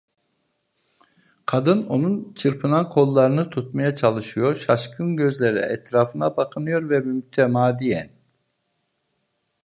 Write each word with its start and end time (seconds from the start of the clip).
Kadın 1.45 1.85
onun 1.85 2.33
çırpınan 2.33 2.89
kollarını 2.89 3.49
tutmaya 3.49 3.95
çalışıyor, 3.95 4.55
şaşkın 4.55 5.15
gözlerle 5.17 5.59
etrafına 5.59 6.37
bakınıyor 6.37 6.89
ve 6.89 6.99
mütemadiyen: 6.99 8.09